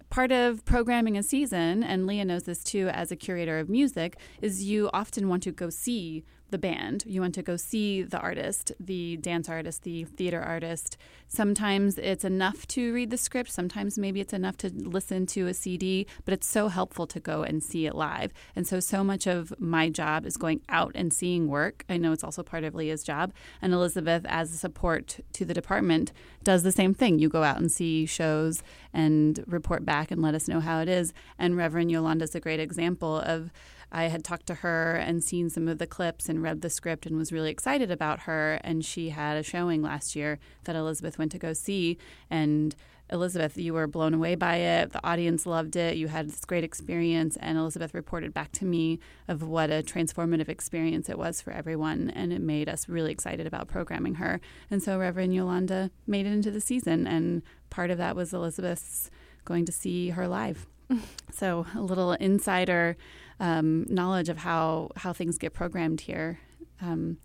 [0.09, 4.15] part of programming a season, and Leah knows this too as a curator of music,
[4.41, 7.03] is you often want to go see the band.
[7.07, 10.97] You want to go see the artist, the dance artist, the theater artist.
[11.27, 13.51] Sometimes it's enough to read the script.
[13.51, 17.43] Sometimes maybe it's enough to listen to a CD, but it's so helpful to go
[17.43, 18.33] and see it live.
[18.55, 21.85] And so, so much of my job is going out and seeing work.
[21.89, 23.33] I know it's also part of Leah's job.
[23.61, 26.11] And Elizabeth, as a support to the department,
[26.43, 27.17] does the same thing.
[27.17, 28.61] You go out and see shows
[28.93, 31.13] and report back and let us know how it is.
[31.39, 33.51] And Reverend Yolanda is a great example of
[33.91, 37.05] I had talked to her and seen some of the clips and read the script
[37.05, 38.59] and was really excited about her.
[38.63, 41.97] And she had a showing last year that Elizabeth went to go see.
[42.29, 42.75] And
[43.11, 44.93] Elizabeth, you were blown away by it.
[44.93, 45.97] The audience loved it.
[45.97, 47.35] You had this great experience.
[47.41, 52.09] And Elizabeth reported back to me of what a transformative experience it was for everyone.
[52.09, 54.39] And it made us really excited about programming her.
[54.69, 57.05] And so Reverend Yolanda made it into the season.
[57.05, 59.11] And part of that was Elizabeth's
[59.43, 60.65] going to see her live.
[61.31, 62.95] so a little insider
[63.41, 66.39] um, knowledge of how, how things get programmed here.
[66.79, 67.17] Um,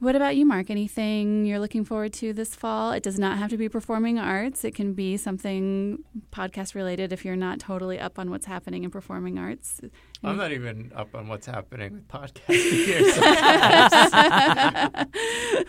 [0.00, 0.68] what about you, Mark?
[0.68, 2.90] Anything you're looking forward to this fall?
[2.90, 4.64] It does not have to be performing arts.
[4.64, 8.90] It can be something podcast related if you're not totally up on what's happening in
[8.90, 9.80] performing arts.
[10.24, 12.84] I'm not even up on what's happening with podcasting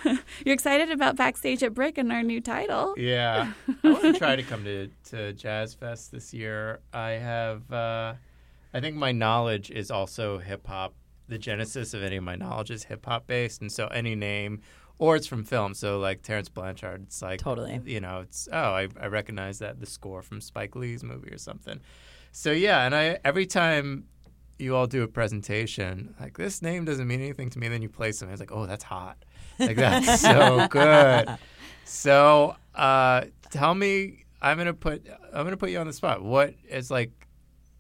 [0.04, 0.18] here.
[0.46, 2.96] you're excited about Backstage at Brick and our new title.
[2.98, 3.54] Yeah.
[3.84, 6.80] I want to try to come to, to Jazz Fest this year.
[6.92, 8.16] I have, uh,
[8.76, 10.94] I think my knowledge is also hip hop
[11.30, 14.62] the genesis of any of my knowledge is hip hop based, and so any name,
[15.00, 15.74] or it's from film.
[15.74, 19.80] So like Terence Blanchard, it's like totally, you know, it's oh, I, I recognize that
[19.80, 21.80] the score from Spike Lee's movie or something.
[22.34, 24.08] So yeah, and I every time
[24.60, 27.70] you all do a presentation, like this name doesn't mean anything to me.
[27.70, 29.18] Then you play something, it's like, oh, that's hot,
[29.58, 31.30] like that's so good.
[31.86, 36.22] So uh, tell me, I'm gonna put I'm gonna put you on the spot.
[36.22, 37.25] What is like?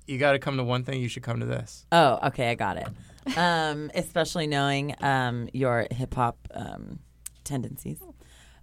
[0.07, 1.01] You got to come to one thing.
[1.01, 1.85] You should come to this.
[1.91, 2.87] Oh, okay, I got it
[3.35, 6.99] um, especially knowing um, your hip hop um,
[7.43, 7.99] tendencies.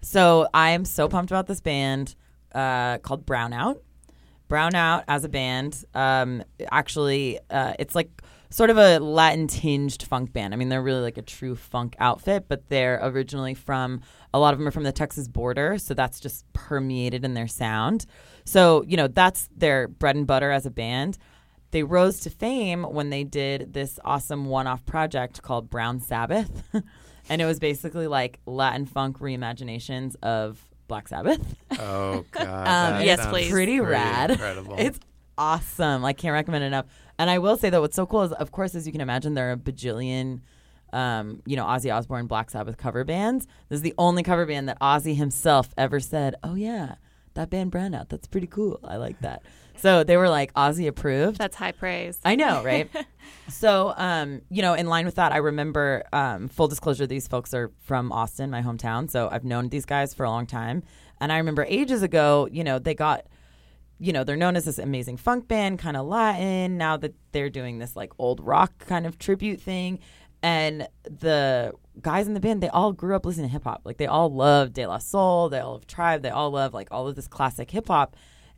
[0.01, 2.15] So I am so pumped about this band
[2.55, 3.81] uh, called Brownout.
[4.49, 8.11] Brownout as a band, um, actually, uh, it's like
[8.51, 10.53] sort of a Latin tinged funk band.
[10.53, 14.03] I mean, they're really like a true funk outfit, but they're originally from
[14.35, 17.49] a lot of them are from the Texas border, so that's just permeated in their
[17.49, 18.05] sound.
[18.45, 21.17] So, you know, that's their bread and butter as a band
[21.73, 26.63] they rose to fame when they did this awesome one-off project called Brown Sabbath,
[27.29, 31.41] and it was basically like Latin funk reimaginations of Black Sabbath.
[31.79, 32.97] Oh god!
[32.99, 33.51] um, yes, please.
[33.51, 34.31] Pretty, pretty rad.
[34.33, 34.77] Incredible.
[34.79, 35.01] It's
[35.39, 36.05] awesome.
[36.05, 36.87] I can't recommend it enough.
[37.19, 39.35] And I will say that what's so cool is, of course, as you can imagine,
[39.35, 40.41] there are a bajillion.
[40.93, 43.47] Um, you know, Ozzy Osbourne Black Sabbath cover bands.
[43.71, 46.97] This is the only cover band that Ozzy himself ever said, "Oh yeah,
[47.33, 48.11] that band Brownout.
[48.11, 48.79] That's pretty cool.
[48.85, 49.43] I like that."
[49.83, 51.39] So they were like Ozzy approved.
[51.39, 52.21] That's high praise.
[52.25, 52.89] I know, right?
[53.49, 57.53] so, um, you know, in line with that, I remember um, full disclosure, these folks
[57.53, 59.11] are from Austin, my hometown.
[59.11, 60.85] So I've known these guys for a long time.
[61.21, 63.27] And I remember ages ago, you know, they got,
[63.99, 66.79] you know, they're known as this amazing funk band, kind of Latin.
[66.79, 69.99] Now that they're doing this like old rock kind of tribute thing.
[70.45, 73.83] And the guys in the band, they all grew up listening to hip hop.
[73.85, 76.87] Like they all love De La Soul, they all love Tribe, they all love like
[76.93, 78.15] all of this classic hip hop.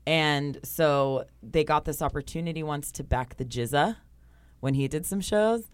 [0.07, 3.97] And so they got this opportunity once to back the GZA
[4.61, 5.65] when he did some shows.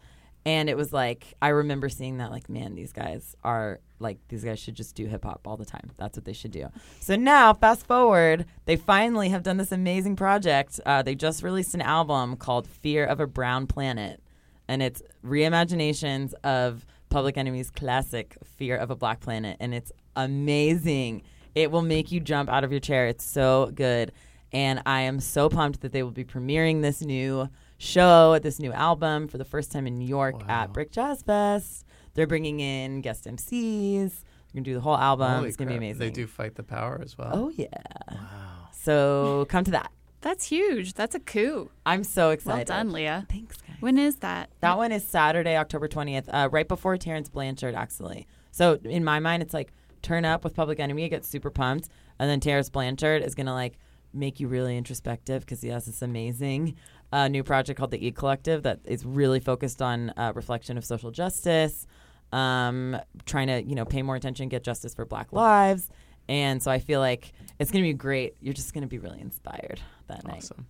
[0.47, 4.43] And it was like, I remember seeing that, like, man, these guys are like, these
[4.43, 5.91] guys should just do hip hop all the time.
[5.99, 6.69] That's what they should do.
[6.99, 10.81] So now, fast forward, they finally have done this amazing project.
[10.87, 14.23] Uh, they just released an album called Fear of a Brown Planet.
[14.67, 19.59] And it's reimaginations of Public Enemy's classic Fear of a Black Planet.
[19.61, 21.23] And it's amazing.
[21.55, 23.07] It will make you jump out of your chair.
[23.07, 24.13] It's so good.
[24.53, 28.73] And I am so pumped that they will be premiering this new show, this new
[28.73, 30.47] album for the first time in New York wow.
[30.49, 31.85] at Brick Jazz Fest.
[32.15, 34.11] They're bringing in guest MCs.
[34.11, 35.31] They're going to do the whole album.
[35.31, 36.01] Holy it's going to be amazing.
[36.01, 37.31] They do Fight the Power as well.
[37.33, 37.69] Oh, yeah.
[38.11, 38.69] Wow.
[38.73, 39.93] So come to that.
[40.23, 40.95] That's huge.
[40.95, 41.71] That's a coup.
[41.87, 42.69] I'm so excited.
[42.69, 43.27] Well done, Leah.
[43.31, 43.77] Thanks, guys.
[43.81, 44.51] When is that?
[44.61, 48.27] That one is Saturday, October 20th, uh, right before Terence Blanchard, actually.
[48.51, 52.31] So in my mind, it's like turn up with Public Enemy, get super pumped, and
[52.31, 53.79] then Terence Blanchard is gonna like
[54.13, 56.75] make you really introspective because he has this amazing
[57.13, 60.85] uh, new project called the E Collective that is really focused on uh, reflection of
[60.85, 61.87] social justice,
[62.33, 65.91] um, trying to you know pay more attention, get justice for Black lives,
[66.29, 68.37] and so I feel like it's gonna be great.
[68.41, 70.67] You're just gonna be really inspired that awesome.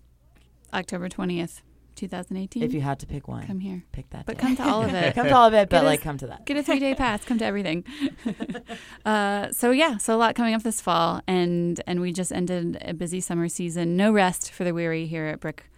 [0.73, 0.81] night.
[0.81, 1.63] October twentieth.
[2.01, 2.63] 2018.
[2.63, 3.85] If you had to pick one, come here.
[3.93, 4.27] Pick that.
[4.27, 4.41] But day.
[4.41, 5.15] come to all of it.
[5.15, 6.47] come to all of it, but get like come to that.
[6.47, 7.25] Get a three day pass.
[7.25, 7.85] Come to everything.
[9.05, 12.79] uh, so yeah, so a lot coming up this fall, and and we just ended
[12.81, 13.97] a busy summer season.
[13.97, 15.71] No rest for the weary here at Brick.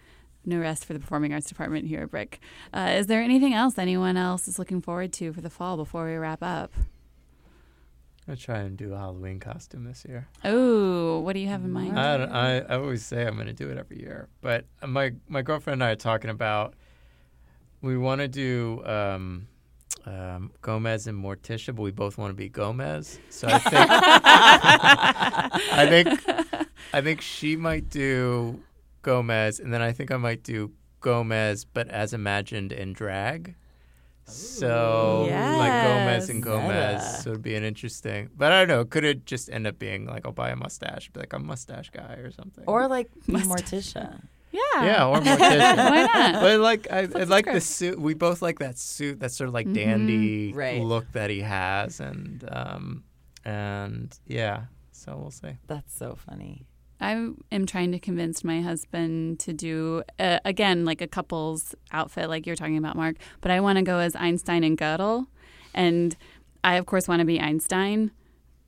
[0.45, 2.39] No rest for the performing arts department here at Brick.
[2.73, 6.05] Uh, is there anything else anyone else is looking forward to for the fall before
[6.05, 6.73] we wrap up?
[8.25, 10.29] I'm gonna try and do a Halloween costume this year.
[10.45, 11.99] Oh, what do you have in mind?
[11.99, 15.81] I, I, I always say I'm gonna do it every year, but my my girlfriend
[15.81, 16.73] and I are talking about
[17.81, 19.47] we want to do um,
[20.05, 23.19] um, Gomez and Morticia, but we both want to be Gomez.
[23.29, 23.87] So I think
[25.73, 26.07] I think
[26.93, 28.61] I think she might do
[29.01, 33.55] Gomez, and then I think I might do Gomez, but as imagined in drag.
[34.25, 37.21] So like Gomez and Gomez, Meta.
[37.21, 38.29] so it'd be an interesting.
[38.35, 38.85] But I don't know.
[38.85, 41.89] Could it just end up being like I'll buy a mustache, be like a mustache
[41.91, 42.63] guy or something?
[42.67, 43.09] Or like.
[43.27, 44.21] Morticia.
[44.51, 44.59] Yeah.
[44.85, 45.77] yeah, or Morticia.
[45.77, 46.33] Why not?
[46.41, 47.99] But like I, I like the suit.
[47.99, 49.73] We both like that suit, that sort of like Mhm.
[49.73, 50.81] dandy Right.
[50.81, 53.03] look that he has, and um,
[53.43, 54.65] and yeah.
[54.91, 55.57] So we'll see.
[55.67, 56.65] That's so funny.
[57.03, 62.29] I am trying to convince my husband to do uh, again like a couple's outfit,
[62.29, 63.17] like you're talking about, Mark.
[63.41, 65.27] But I want to go as Einstein and Gödel,
[65.73, 66.15] and
[66.63, 68.11] I of course want to be Einstein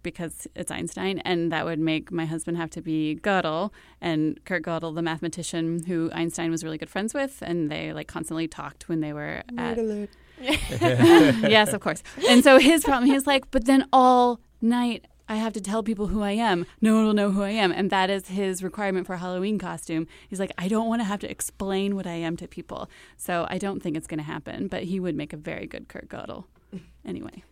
[0.04, 3.72] because it's Einstein, and that would make my husband have to be Gödel
[4.02, 8.08] and Kurt Gödel, the mathematician who Einstein was really good friends with, and they like
[8.08, 9.78] constantly talked when they were at
[10.42, 12.04] yes, of course.
[12.28, 16.08] And so his problem, he's like, but then all night I have to tell people
[16.08, 16.66] who I am.
[16.82, 17.72] No one will know who I am.
[17.72, 20.08] And that is his requirement for a Halloween costume.
[20.30, 22.90] He's like, I don't want to have to explain what I am to people.
[23.18, 25.88] So I don't think it's going to happen, but he would make a very good
[25.88, 26.46] Kurt Gödel.
[27.06, 27.44] Anyway.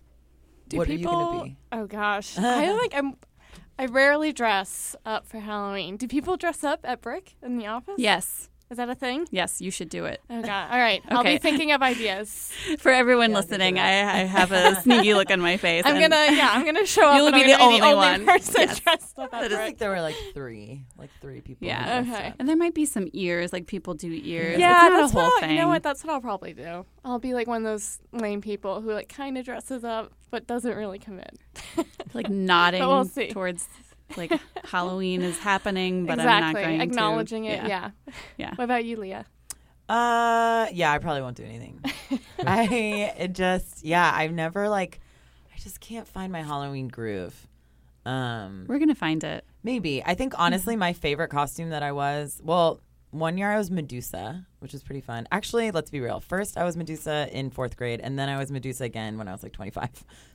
[0.69, 1.13] Do what are you people?
[1.13, 1.57] gonna be?
[1.71, 3.15] Oh gosh, I like I'm.
[3.77, 5.97] I rarely dress up for Halloween.
[5.97, 7.95] Do people dress up at Brick in the office?
[7.97, 8.49] Yes.
[8.73, 9.27] Is that a thing?
[9.29, 10.19] Yes, you should do it.
[10.31, 10.71] Oh god.
[10.71, 11.03] All right.
[11.09, 12.51] I'll be thinking of ideas.
[12.79, 13.89] For everyone Yeah, listening, I,
[14.21, 15.83] I have a sneaky look on my face.
[15.85, 16.49] I'm gonna yeah.
[16.53, 17.17] I'm gonna show up.
[17.17, 18.25] You'll and be I'm the gonna only the only one.
[18.25, 18.79] person Yes.
[18.79, 21.67] dressed up I just think there were like three, like three people.
[21.67, 22.03] Yeah.
[22.07, 22.27] Okay.
[22.29, 22.35] up.
[22.39, 24.57] And there might be some ears, like people do ears.
[24.59, 25.51] Yeah, it's not that's a whole what thing.
[25.51, 25.83] you know what?
[25.83, 26.83] That's what I'll probably do.
[27.05, 30.47] I'll be like one of those lame people who like kind of dresses up but
[30.47, 31.37] doesn't really commit.
[32.15, 33.67] like nodding we'll towards
[34.17, 34.31] like
[34.65, 36.29] Halloween is happening, but exactly.
[36.47, 37.49] I'm not going Acknowledging to.
[37.49, 37.67] it.
[37.67, 37.91] Yeah.
[38.37, 38.55] Yeah.
[38.55, 39.25] What about you, Leah?
[39.89, 41.83] Uh, yeah, I probably won't do anything.
[42.45, 44.99] I it just, yeah, I've never like,
[45.53, 47.47] I just can't find my Halloween groove.
[48.05, 49.45] Um, We're gonna find it.
[49.63, 53.69] maybe I think honestly, my favorite costume that I was, well, one year I was
[53.69, 55.27] Medusa, which was pretty fun.
[55.31, 56.19] Actually, let's be real.
[56.19, 59.31] First, I was Medusa in fourth grade, and then I was Medusa again when I
[59.31, 59.89] was like 25.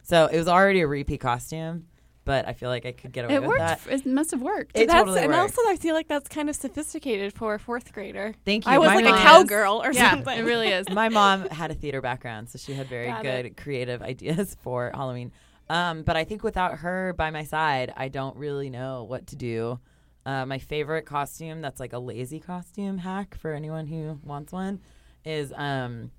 [0.05, 1.87] So it was already a repeat costume,
[2.29, 3.61] but I feel like I could get away It with worked.
[3.61, 3.81] that.
[3.91, 4.77] It must have worked.
[4.77, 7.91] It that's, totally and also I feel like that's kind of sophisticated for a fourth
[7.91, 8.35] grader.
[8.45, 8.73] Thank you.
[8.73, 10.39] I was My like mom- a cowgirl or yeah, something.
[10.39, 10.87] it really is.
[10.93, 14.91] my mom had a theater background, so she had very Got good creative ideas for
[14.95, 15.33] Halloween.
[15.71, 19.37] Um, but I think without her by my side, I don't really know what to
[19.37, 19.81] do.
[20.27, 24.81] Uh, my favorite costume that's like a lazy costume hack for anyone who wants one
[25.25, 26.11] is um,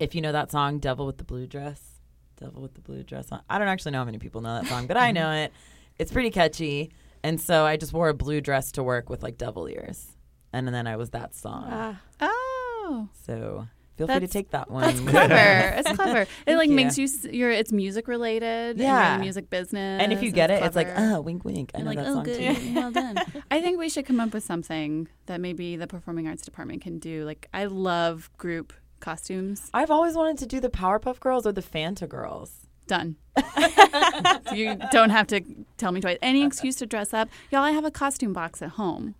[0.00, 1.93] if you know that song "Devil with the Blue Dress."
[2.36, 3.30] Devil with the Blue Dress.
[3.32, 3.40] On.
[3.48, 5.52] I don't actually know how many people know that song, but I know it.
[5.98, 6.90] It's pretty catchy,
[7.22, 10.06] and so I just wore a blue dress to work with like devil ears,
[10.52, 11.66] and then I was that song.
[11.70, 13.66] Ah, Oh, So
[13.96, 14.82] feel free to take that one.
[14.82, 15.34] that's clever.
[15.78, 16.26] it's clever.
[16.46, 16.74] It like you.
[16.74, 17.04] makes you.
[17.04, 17.50] s- You're.
[17.50, 18.44] It's music related.
[18.72, 19.18] and you're in Yeah.
[19.18, 20.02] music business.
[20.02, 21.14] and if you get it, it's like, clever.
[21.16, 21.70] oh, wink, wink.
[21.74, 22.74] I You're know like, that oh, song good, too.
[22.74, 23.16] well done.
[23.50, 26.98] I think we should come up with something that maybe the performing arts department can
[26.98, 27.24] do.
[27.24, 28.72] Like, I love group
[29.04, 29.70] costumes.
[29.74, 32.66] I've always wanted to do the Powerpuff Girls or the Fanta Girls.
[32.86, 33.16] Done.
[34.52, 35.40] you don't have to
[35.76, 36.18] tell me twice.
[36.20, 37.62] Any excuse to dress up, y'all.
[37.62, 39.14] I have a costume box at home,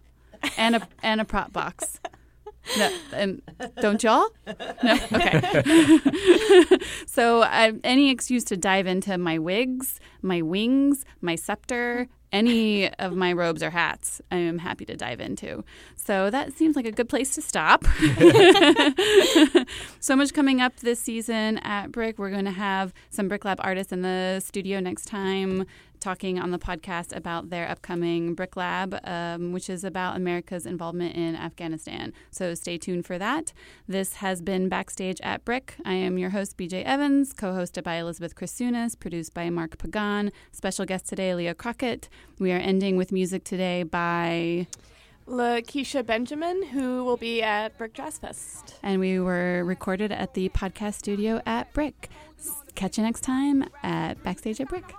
[0.57, 2.01] and a and a prop box.
[2.79, 3.43] No, and
[3.81, 4.29] don't y'all?
[4.83, 5.63] No, okay.
[7.07, 13.15] so I, any excuse to dive into my wigs, my wings, my scepter, any of
[13.15, 15.65] my robes or hats, I am happy to dive into.
[15.95, 17.85] So that seems like a good place to stop.
[20.05, 22.19] so much coming up this season at Brick.
[22.19, 25.65] We're going to have some Brick Lab artists in the studio next time
[25.99, 31.17] talking on the podcast about their upcoming Brick Lab, um, which is about America's involvement
[31.17, 32.13] in Afghanistan.
[32.31, 33.55] So stay tuned for that.
[33.89, 35.77] This has been Backstage at Brick.
[35.87, 40.33] I am your host, BJ Evans, co hosted by Elizabeth Krasunas, produced by Mark Pagan.
[40.53, 42.11] Special guest today, Leah Crockett.
[42.39, 44.67] We are ending with music today by,
[45.27, 48.75] Lakecia Benjamin, who will be at Brick Jazz Fest.
[48.83, 52.11] and we were recorded at the podcast studio at Brick.
[52.75, 54.95] Catch you next time at Backstage at Brick.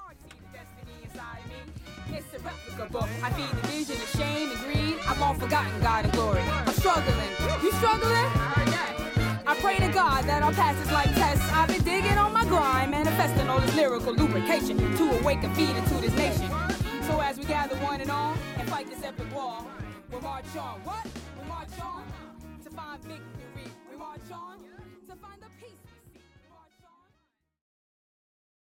[3.21, 4.95] I feed the vision of shame and greed.
[5.07, 6.41] I'm all forgotten, God and glory.
[6.41, 7.17] I'm struggling.
[7.63, 8.25] You struggling?
[9.47, 11.41] I pray to God that I'll pass this life test.
[11.53, 15.93] I've been digging on my grind, manifesting all this lyrical lubrication to awaken, feed into
[15.95, 16.49] this nation.
[17.03, 19.59] So as we gather one and all and fight this epic war,
[20.11, 20.79] we'll march on.
[20.83, 21.05] What?
[21.41, 22.03] We march on
[22.63, 23.71] to find victory.
[23.91, 24.64] We march on.